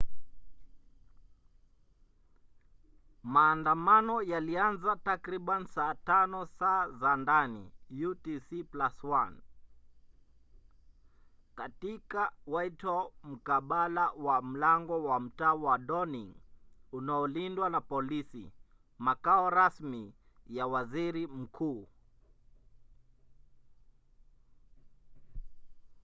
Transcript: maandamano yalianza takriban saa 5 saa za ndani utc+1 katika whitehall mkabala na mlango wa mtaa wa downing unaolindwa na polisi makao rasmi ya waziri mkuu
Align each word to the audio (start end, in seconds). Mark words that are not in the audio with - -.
maandamano 3.33 4.15
yalianza 4.31 4.93
takriban 5.07 5.63
saa 5.75 5.93
5 6.09 6.45
saa 6.59 6.89
za 6.89 7.15
ndani 7.15 7.71
utc+1 8.07 9.33
katika 11.55 12.31
whitehall 12.47 13.11
mkabala 13.23 14.11
na 14.23 14.41
mlango 14.41 15.03
wa 15.03 15.19
mtaa 15.19 15.53
wa 15.53 15.77
downing 15.77 16.35
unaolindwa 16.91 17.69
na 17.69 17.81
polisi 17.81 18.51
makao 18.97 19.49
rasmi 19.49 20.13
ya 20.47 20.67
waziri 20.67 21.27
mkuu 21.27 21.87